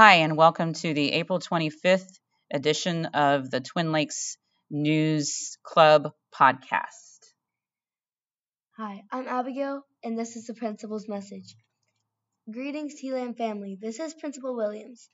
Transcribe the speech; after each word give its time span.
Hi, 0.00 0.18
and 0.18 0.36
welcome 0.36 0.74
to 0.74 0.94
the 0.94 1.10
April 1.10 1.40
25th 1.40 2.20
edition 2.52 3.06
of 3.06 3.50
the 3.50 3.60
Twin 3.60 3.90
Lakes 3.90 4.38
News 4.70 5.58
Club 5.64 6.12
podcast. 6.32 7.18
Hi, 8.76 9.02
I'm 9.10 9.26
Abigail, 9.26 9.82
and 10.04 10.16
this 10.16 10.36
is 10.36 10.46
the 10.46 10.54
principal's 10.54 11.08
message. 11.08 11.56
Greetings, 12.48 12.94
TLAM 13.02 13.36
family. 13.36 13.76
This 13.80 13.98
is 13.98 14.14
Principal 14.14 14.54
Williams. 14.54 15.10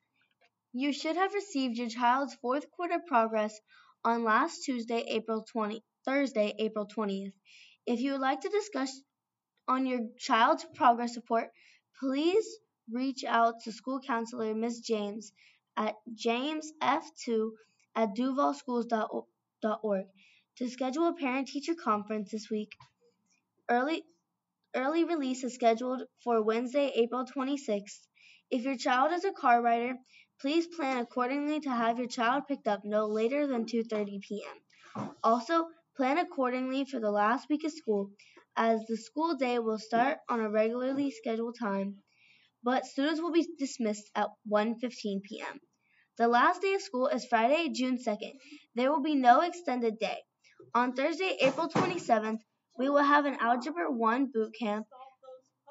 You 0.75 0.93
should 0.93 1.17
have 1.17 1.33
received 1.33 1.79
your 1.79 1.89
child's 1.89 2.35
fourth 2.35 2.71
quarter 2.71 2.99
progress 3.07 3.59
on 4.05 4.23
last 4.23 4.65
Tuesday, 4.65 5.03
April 5.09 5.47
20, 5.51 5.83
Thursday, 6.05 6.53
April 6.59 6.87
20th. 6.87 7.33
If 7.87 8.01
you 8.01 8.13
would 8.13 8.21
like 8.21 8.43
to 8.43 8.51
discuss 8.51 9.01
on 9.67 9.87
your 9.87 10.01
child's 10.19 10.67
progress 10.75 11.17
report, 11.17 11.49
please 11.99 12.47
reach 12.91 13.25
out 13.25 13.61
to 13.61 13.73
school 13.73 14.01
counselor 14.01 14.55
Ms. 14.55 14.81
James 14.81 15.33
at 15.77 15.95
jamesf2 16.15 17.51
at 17.97 18.15
duvalschools.org 18.15 20.07
to 20.57 20.71
schedule 20.71 21.09
a 21.09 21.15
parent-teacher 21.15 21.75
conference 21.75 22.31
this 22.31 22.51
week. 22.51 22.71
Early 23.69 24.05
early 24.75 25.05
release 25.05 25.45
is 25.45 25.55
scheduled 25.55 26.03
for 26.23 26.43
Wednesday, 26.43 26.93
April 26.95 27.25
26th. 27.25 28.07
If 28.51 28.63
your 28.63 28.77
child 28.77 29.13
is 29.13 29.25
a 29.25 29.33
car 29.33 29.63
rider, 29.63 29.95
please 30.41 30.67
plan 30.67 30.99
accordingly 30.99 31.61
to 31.61 31.71
have 31.71 31.99
your 31.99 32.09
child 32.09 32.45
picked 32.47 32.69
up 32.69 32.85
no 32.85 33.07
later 33.07 33.47
than 33.47 33.67
2:30 33.67 34.21
p.m. 34.21 34.61
Also, 35.25 35.69
plan 35.97 36.19
accordingly 36.19 36.85
for 36.85 37.01
the 37.01 37.11
last 37.11 37.49
week 37.49 37.65
of 37.65 37.73
school 37.73 38.11
as 38.57 38.85
the 38.87 38.97
school 38.97 39.35
day 39.37 39.59
will 39.59 39.79
start 39.79 40.19
on 40.29 40.41
a 40.41 40.51
regularly 40.51 41.11
scheduled 41.11 41.57
time 41.59 42.03
but 42.65 42.87
students 42.87 43.21
will 43.21 43.33
be 43.33 43.47
dismissed 43.59 44.11
at 44.15 44.29
1:15 44.51 45.23
p.m. 45.23 45.61
The 46.17 46.29
last 46.29 46.63
day 46.63 46.75
of 46.75 46.83
school 46.83 47.09
is 47.09 47.27
Friday, 47.27 47.69
June 47.69 47.99
2nd. 47.99 48.33
There 48.75 48.91
will 48.91 49.03
be 49.03 49.15
no 49.15 49.41
extended 49.43 49.99
day. 49.99 50.19
On 50.75 50.95
Thursday, 50.95 51.37
April 51.41 51.69
27th, 51.69 52.41
we 52.79 52.89
will 52.89 53.03
have 53.03 53.27
an 53.27 53.37
Algebra 53.41 53.91
1 53.93 54.31
boot 54.33 54.55
camp 54.59 54.87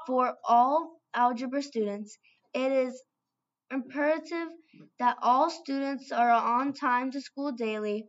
for 0.06 0.36
all 0.48 1.00
algebra 1.14 1.62
students. 1.62 2.18
It 2.54 2.72
is 2.72 3.02
imperative 3.72 4.50
that 5.00 5.18
all 5.22 5.50
students 5.50 6.12
are 6.12 6.30
on 6.30 6.74
time 6.74 7.12
to 7.12 7.22
school 7.22 7.52
daily 7.52 8.06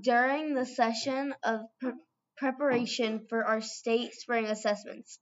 during 0.00 0.54
the 0.54 0.64
session 0.64 1.34
of 1.42 1.60
pre- 1.80 1.92
preparation 2.36 3.26
for 3.28 3.44
our 3.44 3.60
state 3.60 4.14
spring 4.14 4.46
assessments. 4.46 5.18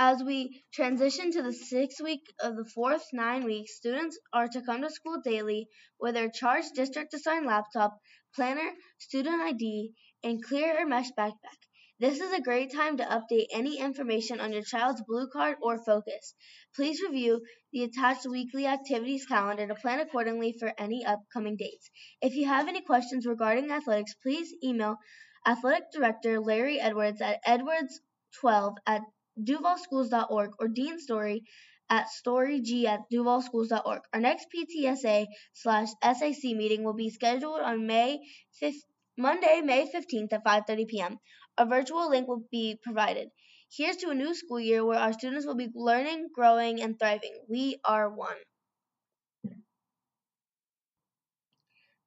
As 0.00 0.22
we 0.22 0.62
transition 0.72 1.32
to 1.32 1.42
the 1.42 1.52
sixth 1.52 2.00
week 2.00 2.22
of 2.38 2.54
the 2.54 2.64
fourth 2.64 3.04
nine 3.12 3.42
weeks, 3.42 3.74
students 3.74 4.16
are 4.32 4.46
to 4.46 4.62
come 4.62 4.82
to 4.82 4.90
school 4.90 5.20
daily 5.24 5.66
with 5.98 6.14
their 6.14 6.30
charged 6.30 6.74
district 6.76 7.14
assigned 7.14 7.46
laptop, 7.46 7.98
planner, 8.32 8.70
student 8.98 9.42
ID, 9.42 9.92
and 10.22 10.40
clear 10.40 10.80
or 10.80 10.86
mesh 10.86 11.10
backpack. 11.18 11.58
This 11.98 12.20
is 12.20 12.32
a 12.32 12.40
great 12.40 12.72
time 12.72 12.98
to 12.98 13.04
update 13.04 13.46
any 13.52 13.80
information 13.80 14.38
on 14.38 14.52
your 14.52 14.62
child's 14.62 15.02
blue 15.02 15.26
card 15.32 15.56
or 15.60 15.82
focus. 15.84 16.32
Please 16.76 17.02
review 17.02 17.44
the 17.72 17.82
attached 17.82 18.24
weekly 18.24 18.68
activities 18.68 19.26
calendar 19.26 19.66
to 19.66 19.74
plan 19.74 19.98
accordingly 19.98 20.54
for 20.60 20.72
any 20.78 21.04
upcoming 21.04 21.56
dates. 21.56 21.90
If 22.22 22.36
you 22.36 22.46
have 22.46 22.68
any 22.68 22.82
questions 22.82 23.26
regarding 23.26 23.72
athletics, 23.72 24.14
please 24.22 24.54
email 24.62 24.98
Athletic 25.44 25.90
Director 25.92 26.38
Larry 26.38 26.78
Edwards 26.78 27.20
at 27.20 27.44
edwards12 27.44 28.76
at 28.86 29.02
duvalschools.org 29.38 30.50
or 30.58 30.68
Dean 30.68 30.98
Story 30.98 31.44
at 31.90 32.06
storyg 32.08 32.84
at 32.84 33.00
duvalschools.org. 33.12 34.02
Our 34.12 34.20
next 34.20 34.46
PTSA 34.54 35.26
slash 35.52 35.88
SAC 36.02 36.42
meeting 36.44 36.84
will 36.84 36.94
be 36.94 37.10
scheduled 37.10 37.60
on 37.60 37.86
May 37.86 38.20
5th, 38.62 38.84
Monday, 39.16 39.62
May 39.64 39.90
15th 39.90 40.32
at 40.32 40.44
5.30 40.44 40.88
p.m. 40.88 41.18
A 41.56 41.66
virtual 41.66 42.08
link 42.10 42.28
will 42.28 42.44
be 42.50 42.78
provided. 42.82 43.28
Here's 43.70 43.96
to 43.98 44.10
a 44.10 44.14
new 44.14 44.34
school 44.34 44.60
year 44.60 44.84
where 44.84 44.98
our 44.98 45.12
students 45.12 45.46
will 45.46 45.56
be 45.56 45.68
learning, 45.74 46.28
growing, 46.34 46.80
and 46.80 46.98
thriving. 46.98 47.38
We 47.48 47.80
are 47.84 48.08
one. 48.08 48.36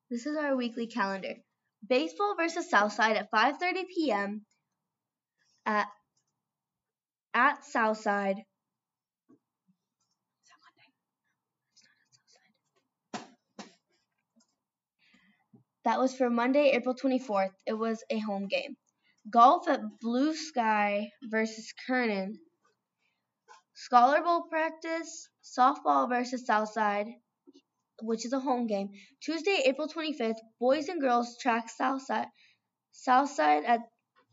This 0.09 0.25
is 0.25 0.35
our 0.35 0.55
weekly 0.55 0.87
calendar. 0.87 1.35
Baseball 1.87 2.35
versus 2.35 2.69
Southside 2.69 3.15
at 3.17 3.31
5:30 3.31 3.87
p.m. 3.87 4.45
at 5.65 5.87
at 7.33 7.65
Southside. 7.65 8.37
That 15.83 15.99
was 15.99 16.15
for 16.15 16.29
Monday, 16.29 16.71
April 16.71 16.95
24th. 16.95 17.53
It 17.65 17.73
was 17.73 18.03
a 18.09 18.19
home 18.19 18.47
game. 18.47 18.77
Golf 19.29 19.67
at 19.67 19.81
Blue 19.99 20.35
Sky 20.35 21.11
versus 21.23 21.73
Kernan. 21.87 22.39
Scholar 23.75 24.21
Bowl 24.21 24.43
practice, 24.49 25.29
softball 25.43 26.07
versus 26.09 26.45
Southside, 26.45 27.07
which 28.01 28.25
is 28.25 28.33
a 28.33 28.39
home 28.39 28.67
game. 28.67 28.89
Tuesday, 29.21 29.63
April 29.65 29.87
25th, 29.87 30.39
boys 30.59 30.89
and 30.89 31.01
girls 31.01 31.37
track 31.39 31.69
Southside, 31.69 32.27
Southside 32.91 33.63
at 33.65 33.81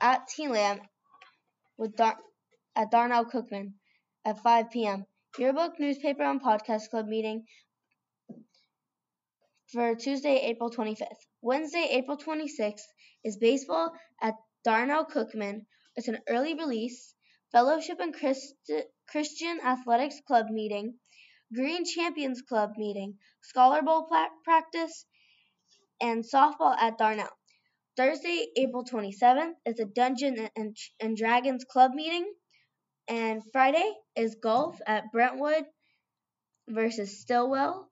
at 0.00 0.28
TLAM 0.28 0.80
with 1.78 1.96
Dar- 1.96 2.18
at 2.78 2.90
Darnell 2.90 3.26
Cookman 3.26 3.74
at 4.24 4.40
5 4.42 4.70
p.m. 4.70 5.04
Yearbook, 5.38 5.78
newspaper, 5.78 6.22
and 6.22 6.40
podcast 6.42 6.88
club 6.90 7.06
meeting 7.08 7.44
for 9.72 9.94
Tuesday, 9.94 10.36
April 10.44 10.70
25th. 10.70 11.26
Wednesday, 11.42 11.88
April 11.92 12.16
26th 12.16 12.86
is 13.24 13.36
baseball 13.36 13.92
at 14.22 14.34
Darnell 14.64 15.04
Cookman. 15.06 15.66
It's 15.96 16.08
an 16.08 16.18
early 16.28 16.54
release, 16.54 17.14
fellowship 17.52 18.00
and 18.00 18.14
Christ- 18.14 18.54
Christian 19.08 19.60
athletics 19.60 20.20
club 20.26 20.46
meeting, 20.50 20.98
Green 21.54 21.84
Champions 21.84 22.42
Club 22.42 22.72
meeting, 22.76 23.18
Scholar 23.42 23.82
Bowl 23.82 24.06
pla- 24.06 24.28
practice, 24.44 25.06
and 26.00 26.24
softball 26.24 26.76
at 26.78 26.98
Darnell. 26.98 27.30
Thursday, 27.96 28.48
April 28.56 28.84
27th 28.84 29.56
is 29.66 29.80
a 29.80 29.84
Dungeon 29.86 30.50
and, 30.56 30.76
and 31.00 31.16
Dragons 31.16 31.64
club 31.64 31.92
meeting. 31.94 32.32
And 33.08 33.42
Friday 33.52 33.90
is 34.16 34.34
golf 34.34 34.78
at 34.86 35.10
Brentwood 35.12 35.64
versus 36.68 37.20
Stilwell 37.20 37.88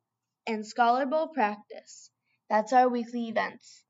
and 0.46 0.66
Scholar 0.66 1.06
Bowl 1.06 1.28
practice. 1.28 2.10
That's 2.50 2.74
our 2.74 2.90
weekly 2.90 3.28
events. 3.28 3.82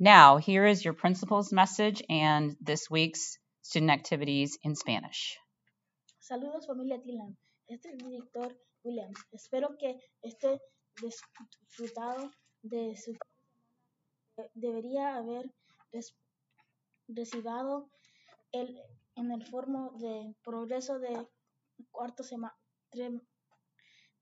Now, 0.00 0.38
here 0.38 0.66
is 0.66 0.84
your 0.84 0.94
principal's 0.94 1.52
message 1.52 2.02
and 2.10 2.56
this 2.60 2.90
week's 2.90 3.38
student 3.62 3.92
activities 3.92 4.58
in 4.64 4.74
Spanish. 4.74 5.38
Saludos 6.20 6.66
familia 6.66 6.98
Tilan. 6.98 7.36
Este 7.70 7.86
es 7.86 7.92
el 7.92 8.10
director 8.10 8.52
Williams. 8.82 9.16
Espero 9.32 9.68
que 9.78 9.94
esté 10.22 10.58
disfrutado 11.00 12.30
de 12.62 12.96
su 12.96 13.16
debería 14.54 15.16
haber 15.16 15.52
recibido 17.08 17.90
el, 18.52 18.80
en 19.16 19.30
el 19.30 19.44
formo 19.46 19.92
de 19.98 20.34
progreso 20.42 20.98
de 20.98 21.28
cuarto 21.90 22.22
sema- 22.22 22.56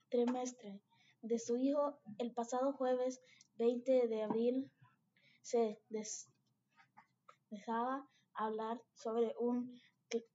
trimestre 0.09 0.81
de 1.23 1.38
su 1.38 1.56
hijo 1.56 2.00
el 2.19 2.32
pasado 2.32 2.73
jueves 2.73 3.20
20 3.56 4.08
de 4.08 4.23
abril 4.23 4.70
se 5.43 5.81
des- 5.88 6.29
dejaba 7.50 8.08
hablar 8.35 8.81
sobre 8.94 9.35
una 9.38 9.67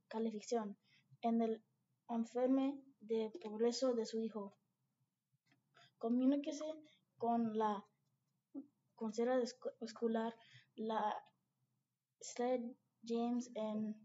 calificación 0.07 0.77
en 1.21 1.41
el 1.41 1.63
informe 2.09 2.81
de 3.01 3.31
progreso 3.41 3.93
de 3.93 4.05
su 4.05 4.19
hijo. 4.21 4.55
Comuníquese 5.97 6.65
con 7.17 7.57
la 7.57 7.85
consejera 8.95 9.39
esco- 9.39 9.73
escolar, 9.79 10.35
la 10.75 11.01
Sled 12.19 12.61
James, 13.03 13.49
en 13.55 13.95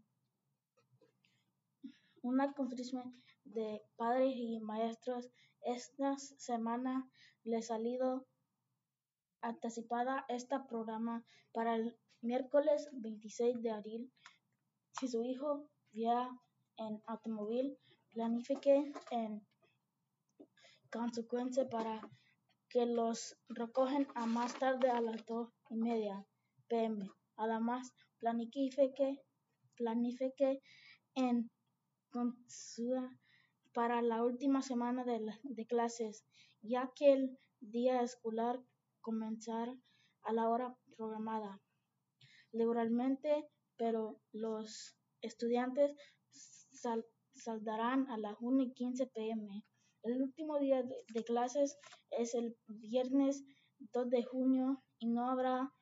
una 2.21 2.53
conferencia 2.53 3.03
de 3.43 3.83
padres 3.95 4.33
y 4.35 4.59
maestros 4.59 5.29
esta 5.61 6.17
semana 6.17 7.09
le 7.43 7.57
ha 7.57 7.61
salido 7.61 8.25
anticipada 9.41 10.25
este 10.29 10.57
programa 10.61 11.25
para 11.51 11.75
el 11.75 11.97
miércoles 12.21 12.89
26 12.93 13.61
de 13.61 13.71
abril. 13.71 14.11
Si 14.97 15.07
su 15.07 15.23
hijo 15.23 15.69
viaja 15.91 16.29
en 16.77 17.01
automóvil, 17.05 17.77
planifique 18.13 18.91
en 19.11 19.45
consecuencia 20.93 21.67
para 21.67 22.01
que 22.69 22.85
los 22.85 23.35
recogen 23.49 24.07
a 24.13 24.27
más 24.27 24.53
tarde 24.59 24.89
a 24.89 25.01
las 25.01 25.25
dos 25.25 25.49
y 25.69 25.75
media 25.75 26.25
pm 26.67 27.09
Además, 27.35 27.91
planifique, 28.19 29.19
planifique 29.75 30.61
en 31.15 31.49
para 33.73 34.03
la 34.03 34.23
última 34.23 34.61
semana 34.61 35.03
de, 35.03 35.65
clases, 35.65 36.23
ya 36.61 36.91
que 36.95 37.13
el 37.13 37.39
día 37.59 38.03
escolar 38.03 38.61
comenzará 39.01 39.75
a 40.21 40.31
la 40.31 40.47
hora 40.47 40.77
programada. 40.95 41.59
Legalmente, 42.51 43.49
pero 43.77 44.21
los 44.31 44.95
estudiantes 45.21 45.91
saldrán 47.33 48.07
a 48.11 48.17
las 48.19 48.35
1 48.39 48.61
y 48.61 48.73
15 48.73 49.07
pm. 49.07 49.65
El 50.03 50.21
último 50.21 50.59
día 50.59 50.83
de, 50.83 51.23
clases 51.23 51.79
es 52.11 52.35
el 52.35 52.57
viernes 52.67 53.41
2 53.93 54.09
de 54.09 54.23
junio 54.23 54.83
y 54.99 55.07
no 55.07 55.29
habrá 55.29 55.73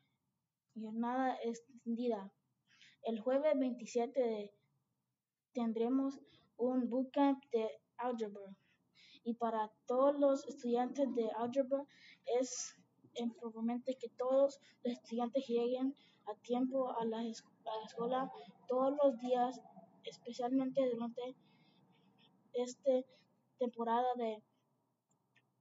jornada 0.80 1.36
extendida. 1.44 2.32
El 3.02 3.20
jueves 3.20 3.58
27 3.58 4.54
tendremos 5.54 6.20
un 6.58 6.88
bootcamp 6.88 7.44
de 7.52 7.68
álgebra 7.98 8.56
y 9.24 9.34
para 9.34 9.72
todos 9.88 10.16
los 10.20 10.48
estudiantes 10.48 11.08
de 11.16 11.28
álgebra 11.40 11.84
es 12.40 12.76
importante 13.16 13.98
que 14.00 14.10
todos 14.10 14.60
los 14.84 14.94
estudiantes 14.94 15.48
lleguen 15.48 15.96
a 16.28 16.36
tiempo 16.44 16.96
a 16.96 17.06
la, 17.06 17.24
escuela 17.28 18.32
todos 18.68 18.96
los 19.04 19.20
días, 19.20 19.60
especialmente 20.04 20.88
durante 20.92 21.36
esta 22.54 22.92
temporada 23.62 24.12
de 24.16 24.44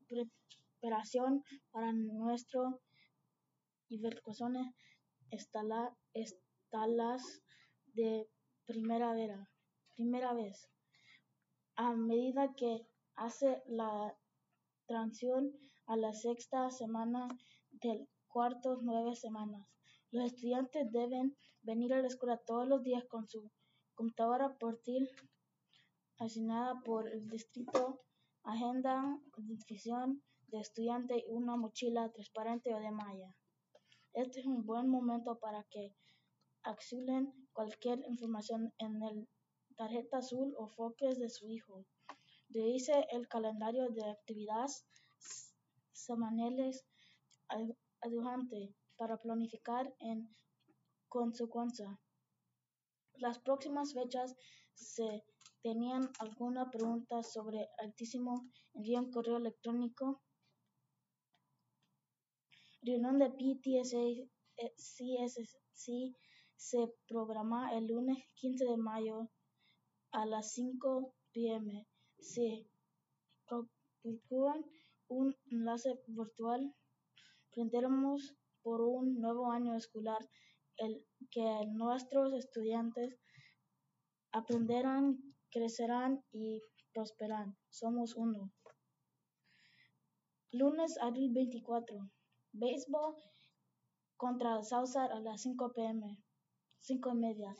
preparación 0.08 1.44
para 1.70 1.92
nuestro 1.92 2.80
inversiones 3.90 4.74
estalas 5.30 5.92
de 7.92 8.26
primera, 8.64 9.12
primera 9.96 10.32
vez. 10.32 10.70
A 11.76 11.94
medida 11.94 12.54
que 12.54 12.86
hace 13.16 13.62
la 13.66 14.16
transición 14.86 15.52
a 15.86 15.96
la 15.96 16.14
sexta 16.14 16.70
semana 16.70 17.28
del 17.70 18.08
cuarto 18.28 18.78
nueve 18.80 19.14
semanas. 19.14 19.66
Los 20.10 20.24
estudiantes 20.24 20.90
deben 20.90 21.36
venir 21.60 21.92
a 21.92 22.00
la 22.00 22.06
escuela 22.06 22.38
todos 22.46 22.66
los 22.66 22.82
días 22.82 23.04
con 23.10 23.28
su 23.28 23.50
computadora 23.94 24.56
portátil 24.56 25.10
asignada 26.20 26.80
por 26.84 27.08
el 27.08 27.26
distrito, 27.28 28.00
agenda, 28.44 29.18
identificación 29.38 30.22
de 30.48 30.60
estudiante 30.60 31.24
y 31.26 31.32
una 31.32 31.56
mochila 31.56 32.10
transparente 32.12 32.74
o 32.74 32.78
de 32.78 32.90
malla. 32.90 33.34
Este 34.12 34.40
es 34.40 34.46
un 34.46 34.64
buen 34.66 34.88
momento 34.88 35.38
para 35.38 35.64
que 35.64 35.94
acceden 36.62 37.32
cualquier 37.52 38.04
información 38.06 38.72
en 38.78 39.02
el 39.02 39.28
tarjeta 39.76 40.18
azul 40.18 40.54
o 40.58 40.68
foques 40.68 41.18
de 41.18 41.30
su 41.30 41.48
hijo. 41.48 41.86
Revise 42.50 43.06
el 43.12 43.26
calendario 43.28 43.88
de 43.88 44.04
actividades 44.10 44.84
semanales 45.92 46.84
adyacente 48.02 48.74
para 48.98 49.16
planificar 49.16 49.94
en 50.00 50.28
consecuencia. 51.08 51.98
Las 53.14 53.38
próximas 53.38 53.94
fechas, 53.94 54.36
si 54.74 55.22
tenían 55.62 56.10
alguna 56.18 56.70
pregunta 56.70 57.22
sobre 57.22 57.68
Altísimo, 57.78 58.50
envíen 58.74 59.04
un 59.06 59.10
correo 59.12 59.36
electrónico. 59.36 60.22
Reunión 62.82 63.18
de 63.18 63.30
PTSA 63.30 64.30
CSC 64.76 66.14
se 66.56 66.92
programa 67.08 67.74
el 67.76 67.86
lunes 67.86 68.18
15 68.36 68.64
de 68.64 68.76
mayo 68.76 69.30
a 70.12 70.26
las 70.26 70.52
5 70.52 71.14
pm. 71.32 71.86
Si 72.18 72.66
procuran 74.02 74.64
un 75.08 75.34
enlace 75.50 75.98
virtual, 76.06 76.74
aprenderemos 77.48 78.34
por 78.62 78.82
un 78.82 79.20
nuevo 79.20 79.50
año 79.50 79.74
escolar 79.74 80.28
el 80.76 81.04
que 81.30 81.66
nuestros 81.72 82.32
estudiantes 82.34 83.18
aprenderán, 84.32 85.18
crecerán 85.50 86.24
y 86.32 86.62
prosperarán. 86.92 87.56
Somos 87.68 88.14
uno. 88.16 88.50
Lunes, 90.52 90.98
abril 90.98 91.32
24. 91.32 92.10
Béisbol 92.52 93.14
contra 94.16 94.62
Southside 94.62 95.12
a 95.12 95.20
las 95.20 95.42
5 95.42 95.72
pm. 95.72 96.18
5 96.80 97.10
y 97.10 97.14
media. 97.14 97.56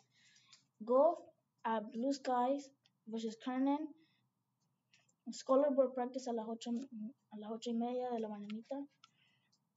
Golf 0.81 1.19
a 1.63 1.81
Blue 1.81 2.13
Skies 2.13 2.73
versus 3.07 3.37
Kernan. 3.39 3.95
Scholar 5.33 5.73
Board 5.73 5.95
Practice 5.95 6.29
a 6.29 6.33
las 6.33 6.47
8, 6.49 6.71
a 7.31 7.37
las 7.39 7.51
8 7.51 7.71
y 7.71 7.75
media 7.75 8.11
de 8.11 8.21
la 8.21 8.29
mañanita. 8.29 8.77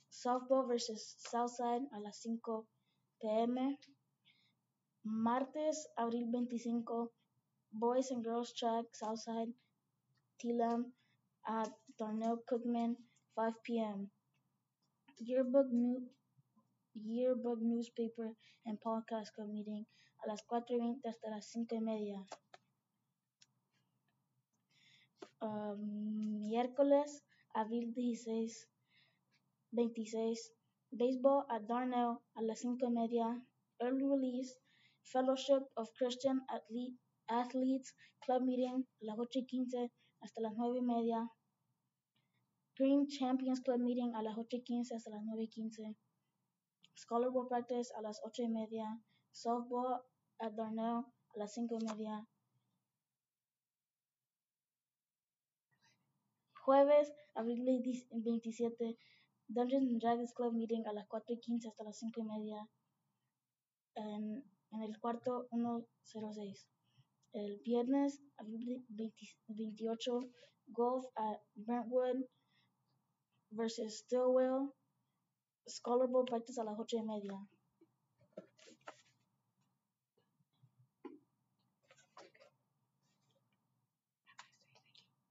Softball 0.09 0.67
versus 0.67 1.15
Southside 1.19 1.87
a 1.91 1.99
las 1.99 2.17
5 2.21 2.67
pm. 3.19 3.79
Martes, 5.03 5.91
abril 5.97 6.27
25, 6.31 7.11
Boys 7.73 8.09
and 8.11 8.23
Girls 8.23 8.53
Track, 8.53 8.85
Southside, 8.95 9.53
Tilam 10.39 10.93
at 11.47 11.71
Darnell 11.97 12.37
Cookman, 12.49 12.97
5 13.35 13.79
p.m. 13.79 14.11
Yearbook, 15.17 15.71
new, 15.71 16.07
yearbook 16.95 17.59
Newspaper 17.61 18.35
and 18.65 18.79
Podcast 18.81 19.33
Club 19.35 19.49
Meeting 19.49 19.85
a 20.23 20.27
las 20.27 20.43
4 20.43 20.75
y 20.75 20.79
20 20.79 21.09
hasta 21.09 21.29
las 21.29 21.47
5 21.47 21.75
y 21.75 21.81
media. 21.81 22.25
Um, 25.41 26.41
miércoles, 26.47 27.23
abril 27.53 27.93
16, 27.93 28.67
26, 29.71 30.53
Baseball 30.91 31.45
at 31.49 31.67
Darnell 31.67 32.19
a 32.35 32.41
las 32.41 32.59
5 32.61 32.87
y 32.87 32.91
media. 32.91 33.45
Early 33.79 34.05
Release, 34.05 34.57
Fellowship 35.03 35.63
of 35.75 35.89
Christian 35.97 36.41
Athlete, 36.49 36.97
Athletes 37.27 37.95
Club 38.19 38.43
Meeting 38.43 38.87
a 39.01 39.05
las 39.05 39.19
8 39.19 39.39
y 39.39 39.45
15 39.45 39.91
hasta 40.21 40.41
las 40.41 40.53
9 40.55 40.79
y 40.79 40.81
media. 40.81 41.31
Green 42.75 43.07
Champions 43.07 43.61
Club 43.61 43.79
Meeting 43.79 44.15
a 44.15 44.21
las 44.21 44.37
8 44.37 44.57
y 44.57 44.63
15 44.63 44.95
hasta 44.95 45.11
las 45.11 45.23
9 45.23 45.43
y 45.43 45.47
15. 45.49 45.95
Scholar 46.95 47.31
Board 47.31 47.47
Practice 47.49 47.93
a 47.95 48.01
las 48.01 48.21
8 48.23 48.43
y 48.43 48.49
media. 48.49 49.01
Softball 49.31 50.01
at 50.39 50.53
Darnell 50.53 51.05
a 51.05 51.37
las 51.37 51.53
5 51.53 51.77
y 51.79 51.85
media. 51.85 52.27
Jueves, 56.65 57.13
abril 57.35 57.83
27, 58.11 58.97
Dungeons 59.47 59.89
and 59.89 59.99
Dragons 59.99 60.33
Club 60.33 60.53
Meeting 60.53 60.87
a 60.87 60.93
las 60.93 61.07
4 61.07 61.35
y 61.35 61.39
15 61.39 61.67
hasta 61.67 61.83
las 61.83 61.97
5 61.97 62.21
y 62.21 62.23
media 62.23 62.69
en, 63.95 64.43
en 64.71 64.81
el 64.81 64.97
cuarto 64.99 65.47
106. 65.49 66.67
El 67.33 67.59
viernes 67.65 68.21
28 69.47 70.29
Golf 70.67 71.05
at 71.15 71.41
Brentwood 71.55 72.25
versus 73.51 73.97
Stilwell. 73.99 74.73
Scholar 75.67 76.07
practice 76.25 76.59
a 76.59 76.63
las 76.63 76.77
8 76.77 76.97
y 76.97 77.03
media. 77.03 77.47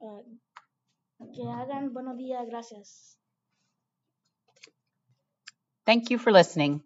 Uh, 0.01 0.23
que 1.33 1.43
hagan 1.49 1.93
buenos 1.93 2.17
días, 2.17 2.45
gracias. 2.49 3.17
Thank 5.85 6.11
you 6.11 6.19
for 6.19 6.33
listening. 6.33 6.83